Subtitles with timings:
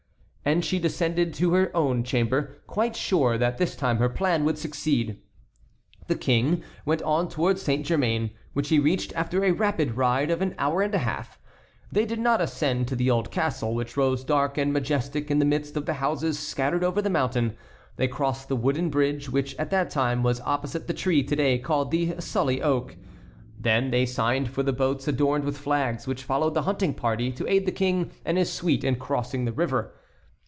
[0.43, 4.57] And she descended to her own chamber, quite sure this time that her plan would
[4.57, 5.19] succeed.
[6.07, 10.41] The King went on towards Saint Germain, which he reached after a rapid ride of
[10.41, 11.37] an hour and a half.
[11.91, 15.45] They did not ascend to the old castle, which rose dark and majestic in the
[15.45, 17.55] midst of the houses scattered over the mountain.
[17.97, 21.59] They crossed the wooden bridge, which at that time was opposite the tree to day
[21.59, 22.97] called the "Sully Oak."
[23.59, 27.47] Then they signed for the boats adorned with flags which followed the hunting party to
[27.47, 29.93] aid the King and his suite in crossing the river.